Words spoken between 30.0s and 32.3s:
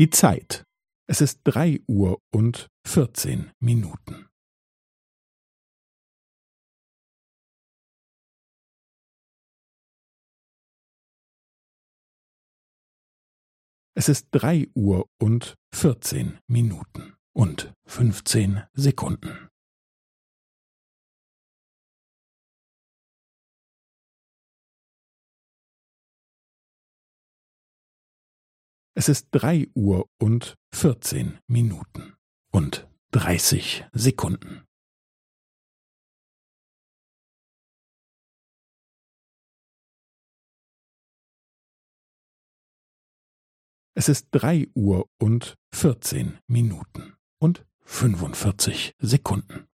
und vierzehn Minuten